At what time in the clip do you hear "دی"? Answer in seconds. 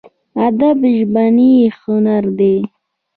2.37-2.55